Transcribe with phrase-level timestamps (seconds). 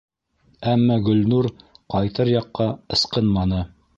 [0.71, 1.49] Әммә Гөлнур
[1.95, 3.63] ҡайтыр яҡҡа «ысҡынманы».